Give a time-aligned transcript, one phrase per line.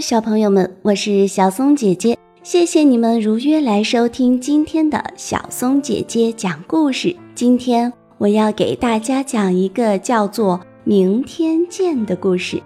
[0.00, 7.16] 小朋友们，我是小松姐姐，谢谢你们如约来收听今天的小松姐姐讲故事。
[7.34, 12.62] 今天我要给大家讲一个叫做《明天见》的故事，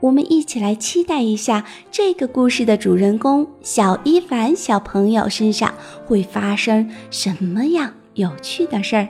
[0.00, 5.74] 我们一起来期待一下这个故事的主人公小一凡小朋友身上
[6.06, 9.08] 会发生什么样有趣的事儿。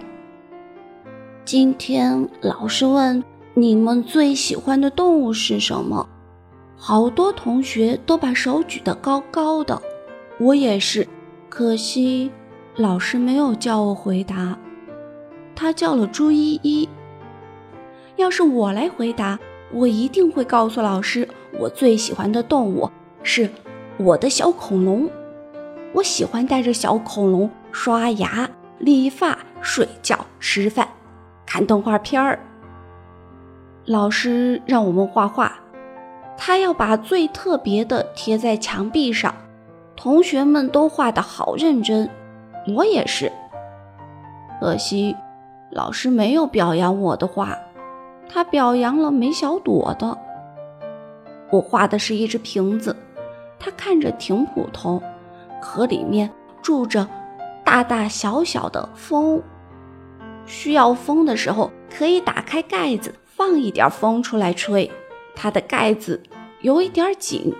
[1.45, 3.23] 今天老师问
[3.55, 6.09] 你们最喜欢的动物是什么？
[6.81, 9.83] 好多同学都把手举得高高的，
[10.39, 11.07] 我也是。
[11.49, 12.31] 可惜
[12.77, 14.57] 老师没有叫我回答，
[15.57, 16.89] 他叫了朱依依。
[18.15, 19.39] 要是我来回答，
[19.73, 21.29] 我一定会告诉老师，
[21.59, 22.89] 我最喜欢的动物
[23.25, 23.51] 是
[23.97, 25.11] 我的小恐龙。
[25.93, 30.87] 我喜欢带着小恐龙刷牙、理发、睡觉、吃饭、
[31.45, 32.39] 看动画片儿。
[33.85, 35.59] 老师让我们画画。
[36.41, 39.35] 他要把最特别的贴在墙壁上，
[39.97, 42.09] 同学们都画得好认真，
[42.75, 43.31] 我也是。
[44.61, 45.15] 可惜
[45.71, 47.59] 老师没有表扬我的画，
[48.29, 50.17] 他表扬了梅小朵的。
[51.51, 52.95] 我画的是一只瓶子，
[53.59, 55.03] 它看着挺普通，
[55.61, 56.31] 可里面
[56.63, 57.07] 住着
[57.65, 59.43] 大大小小的风，
[60.47, 64.91] 需要风的时候可以打开盖子，放一点风出来吹。
[65.41, 66.21] 它的盖子
[66.63, 67.55] 有一点紧，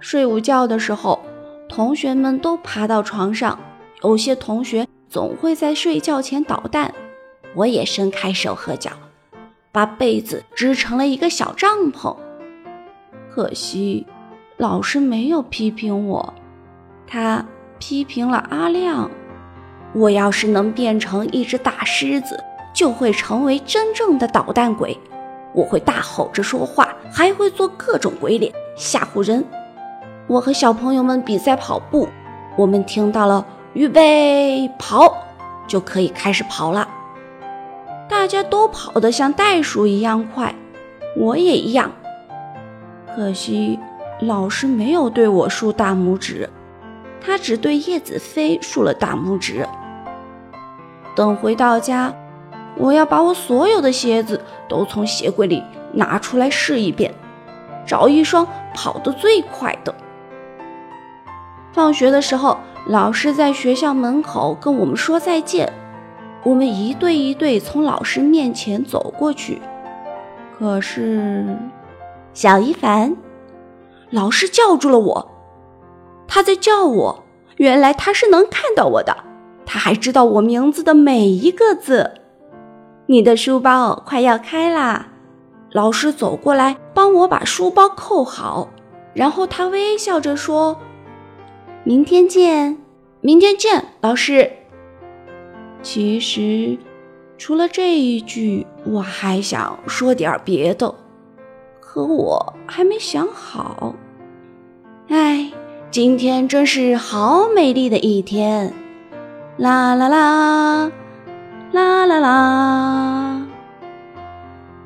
[0.00, 1.20] 睡午觉的时候，
[1.68, 3.56] 同学们都爬到床上。
[4.02, 6.92] 有些同学总会在睡觉前捣蛋，
[7.54, 8.90] 我也伸开手和脚，
[9.70, 12.16] 把被子织成了一个小帐篷。
[13.30, 14.04] 可惜
[14.56, 16.34] 老师没有批评我，
[17.06, 17.46] 他
[17.78, 19.08] 批评了阿亮。
[19.94, 22.42] 我要是能变成一只大狮子，
[22.74, 24.98] 就会成为真正的捣蛋鬼。
[25.58, 29.44] 我会大吼着说话，还会做各种鬼脸吓唬人。
[30.28, 32.08] 我和小朋友们比赛跑步，
[32.56, 35.12] 我们听到了“预备跑”，
[35.66, 36.86] 就可以开始跑了。
[38.08, 40.54] 大家都跑得像袋鼠一样快，
[41.16, 41.90] 我也一样。
[43.16, 43.80] 可惜
[44.20, 46.48] 老师没有对我竖大拇指，
[47.20, 49.66] 他只对叶子飞竖了大拇指。
[51.16, 52.14] 等回到家。
[52.78, 55.62] 我要把我所有的鞋子都从鞋柜里
[55.92, 57.12] 拿出来试一遍，
[57.84, 59.94] 找一双跑得最快的。
[61.72, 62.56] 放学的时候，
[62.86, 65.72] 老师在学校门口跟我们说再见，
[66.44, 69.60] 我们一对一对从老师面前走过去。
[70.58, 71.56] 可是，
[72.32, 73.16] 小一凡，
[74.10, 75.30] 老师叫住了我，
[76.26, 77.24] 他在叫我。
[77.56, 79.16] 原来他是能看到我的，
[79.66, 82.12] 他还知道我名字的每一个字。
[83.10, 85.08] 你的书包快要开啦！
[85.72, 88.68] 老师走过来帮我把书包扣好，
[89.14, 90.78] 然后他微笑着说
[91.84, 92.76] ：“明天见，
[93.22, 94.52] 明天见，老师。”
[95.82, 96.76] 其实，
[97.38, 100.94] 除了这一句，我还想说点别的，
[101.80, 103.94] 可我还没想好。
[105.08, 105.50] 哎，
[105.90, 108.74] 今天真是好美丽的一天！
[109.56, 110.92] 啦啦啦！
[111.72, 113.42] 啦啦啦！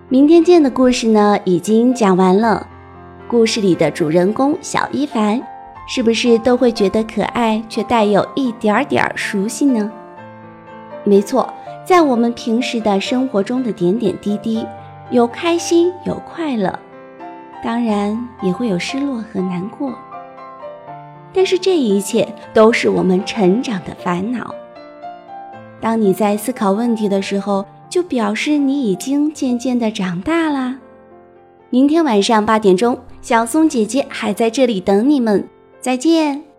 [0.09, 2.67] 明天见的故事呢，已经讲完了。
[3.29, 5.41] 故事里的主人公小一凡，
[5.87, 9.91] 是不是都会觉得可爱，却带有一点点熟悉呢？
[11.05, 11.49] 没错，
[11.85, 14.67] 在我们平时的生活中的点点滴滴，
[15.11, 16.77] 有开心，有快乐，
[17.63, 19.93] 当然也会有失落和难过。
[21.33, 24.53] 但是这一切都是我们成长的烦恼。
[25.83, 30.79] 当你在思考问题的时候，就表示你已经渐渐的长大啦。
[31.71, 35.49] 明天晚上八点钟，小松姐姐还在这里等你们，
[35.81, 36.52] 再见。